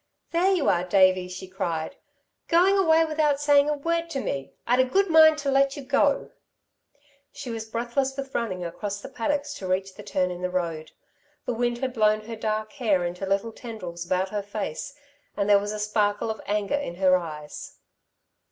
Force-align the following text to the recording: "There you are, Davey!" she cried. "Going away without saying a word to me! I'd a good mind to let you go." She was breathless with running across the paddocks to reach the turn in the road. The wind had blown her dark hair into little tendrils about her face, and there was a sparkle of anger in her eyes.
"There 0.31 0.51
you 0.51 0.67
are, 0.67 0.83
Davey!" 0.83 1.27
she 1.27 1.47
cried. 1.47 1.95
"Going 2.47 2.75
away 2.75 3.05
without 3.05 3.39
saying 3.39 3.69
a 3.69 3.77
word 3.77 4.09
to 4.09 4.19
me! 4.19 4.51
I'd 4.65 4.79
a 4.79 4.83
good 4.83 5.11
mind 5.11 5.37
to 5.37 5.51
let 5.51 5.77
you 5.77 5.83
go." 5.83 6.31
She 7.31 7.51
was 7.51 7.69
breathless 7.69 8.17
with 8.17 8.33
running 8.33 8.65
across 8.65 8.99
the 8.99 9.09
paddocks 9.09 9.53
to 9.59 9.67
reach 9.67 9.93
the 9.93 10.01
turn 10.01 10.31
in 10.31 10.41
the 10.41 10.49
road. 10.49 10.91
The 11.45 11.53
wind 11.53 11.77
had 11.77 11.93
blown 11.93 12.21
her 12.21 12.35
dark 12.35 12.73
hair 12.73 13.05
into 13.05 13.27
little 13.27 13.51
tendrils 13.51 14.03
about 14.03 14.29
her 14.29 14.41
face, 14.41 14.95
and 15.37 15.47
there 15.47 15.59
was 15.59 15.71
a 15.71 15.77
sparkle 15.77 16.31
of 16.31 16.41
anger 16.47 16.73
in 16.73 16.95
her 16.95 17.15
eyes. 17.15 17.75